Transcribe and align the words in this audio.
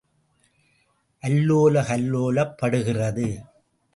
அல்லோல 1.23 1.83
கல்லோலப் 1.89 2.57
படுகிறது. 2.57 3.29